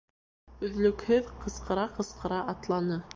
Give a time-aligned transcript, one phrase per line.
[0.67, 2.99] Өҙлөкһөҙ ҡысҡыра-ҡысҡыра атланы.